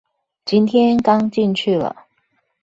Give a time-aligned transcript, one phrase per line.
[0.45, 1.95] 今天剛進去了